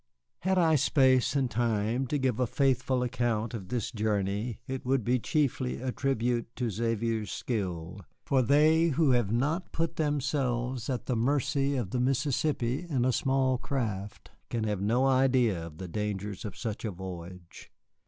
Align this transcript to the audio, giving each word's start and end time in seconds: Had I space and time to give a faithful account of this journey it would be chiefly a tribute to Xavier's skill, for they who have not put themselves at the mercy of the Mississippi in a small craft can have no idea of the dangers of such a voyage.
Had 0.39 0.57
I 0.57 0.77
space 0.77 1.35
and 1.35 1.51
time 1.51 2.07
to 2.07 2.17
give 2.17 2.39
a 2.39 2.47
faithful 2.47 3.03
account 3.03 3.53
of 3.53 3.67
this 3.67 3.91
journey 3.91 4.59
it 4.65 4.83
would 4.83 5.03
be 5.03 5.19
chiefly 5.19 5.79
a 5.79 5.91
tribute 5.91 6.47
to 6.55 6.71
Xavier's 6.71 7.31
skill, 7.31 7.99
for 8.25 8.41
they 8.41 8.85
who 8.87 9.11
have 9.11 9.31
not 9.31 9.71
put 9.71 9.97
themselves 9.97 10.89
at 10.89 11.05
the 11.05 11.15
mercy 11.15 11.75
of 11.75 11.91
the 11.91 11.99
Mississippi 11.99 12.87
in 12.89 13.05
a 13.05 13.11
small 13.13 13.59
craft 13.59 14.31
can 14.49 14.63
have 14.63 14.81
no 14.81 15.05
idea 15.05 15.63
of 15.67 15.77
the 15.77 15.87
dangers 15.87 16.45
of 16.45 16.57
such 16.57 16.83
a 16.83 16.89
voyage. 16.89 17.69